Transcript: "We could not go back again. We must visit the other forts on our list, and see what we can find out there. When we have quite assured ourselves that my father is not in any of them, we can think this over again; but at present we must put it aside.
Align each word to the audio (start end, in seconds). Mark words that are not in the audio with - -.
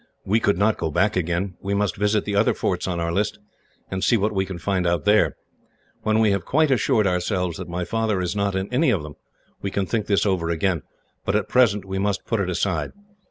"We 0.25 0.39
could 0.39 0.57
not 0.57 0.79
go 0.79 0.89
back 0.89 1.15
again. 1.15 1.57
We 1.61 1.75
must 1.75 1.95
visit 1.95 2.25
the 2.25 2.35
other 2.35 2.55
forts 2.55 2.87
on 2.87 2.99
our 2.99 3.11
list, 3.11 3.37
and 3.91 4.03
see 4.03 4.17
what 4.17 4.33
we 4.33 4.47
can 4.47 4.57
find 4.57 4.87
out 4.87 5.05
there. 5.05 5.35
When 6.01 6.17
we 6.17 6.31
have 6.31 6.43
quite 6.43 6.71
assured 6.71 7.05
ourselves 7.05 7.57
that 7.59 7.69
my 7.69 7.85
father 7.85 8.19
is 8.19 8.35
not 8.35 8.55
in 8.55 8.67
any 8.73 8.89
of 8.89 9.03
them, 9.03 9.13
we 9.61 9.69
can 9.69 9.85
think 9.85 10.07
this 10.07 10.25
over 10.25 10.49
again; 10.49 10.81
but 11.23 11.35
at 11.35 11.47
present 11.47 11.85
we 11.85 11.99
must 11.99 12.25
put 12.25 12.39
it 12.39 12.49
aside. 12.49 12.93